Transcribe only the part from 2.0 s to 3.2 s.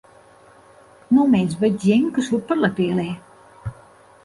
que surt per la tele!